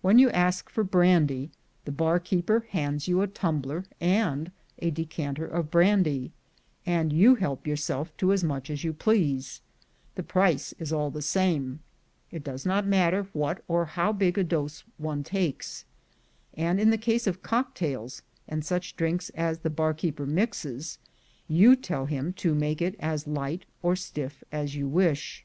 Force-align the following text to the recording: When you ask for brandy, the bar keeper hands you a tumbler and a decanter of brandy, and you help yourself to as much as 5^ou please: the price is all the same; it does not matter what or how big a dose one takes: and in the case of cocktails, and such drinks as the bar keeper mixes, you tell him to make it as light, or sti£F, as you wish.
When 0.00 0.18
you 0.18 0.30
ask 0.30 0.70
for 0.70 0.82
brandy, 0.82 1.50
the 1.84 1.92
bar 1.92 2.18
keeper 2.20 2.64
hands 2.70 3.06
you 3.06 3.20
a 3.20 3.26
tumbler 3.26 3.84
and 4.00 4.50
a 4.78 4.90
decanter 4.90 5.44
of 5.44 5.70
brandy, 5.70 6.32
and 6.86 7.12
you 7.12 7.34
help 7.34 7.66
yourself 7.66 8.16
to 8.16 8.32
as 8.32 8.42
much 8.42 8.70
as 8.70 8.78
5^ou 8.80 8.98
please: 8.98 9.60
the 10.14 10.22
price 10.22 10.72
is 10.78 10.90
all 10.90 11.10
the 11.10 11.20
same; 11.20 11.80
it 12.30 12.42
does 12.42 12.64
not 12.64 12.86
matter 12.86 13.28
what 13.34 13.62
or 13.68 13.84
how 13.84 14.10
big 14.10 14.38
a 14.38 14.42
dose 14.44 14.84
one 14.96 15.22
takes: 15.22 15.84
and 16.54 16.80
in 16.80 16.88
the 16.88 16.96
case 16.96 17.26
of 17.26 17.42
cocktails, 17.42 18.22
and 18.48 18.64
such 18.64 18.96
drinks 18.96 19.28
as 19.34 19.58
the 19.58 19.68
bar 19.68 19.92
keeper 19.92 20.24
mixes, 20.24 20.98
you 21.46 21.76
tell 21.76 22.06
him 22.06 22.32
to 22.32 22.54
make 22.54 22.80
it 22.80 22.96
as 22.98 23.26
light, 23.26 23.66
or 23.82 23.92
sti£F, 23.92 24.32
as 24.50 24.74
you 24.76 24.88
wish. 24.88 25.44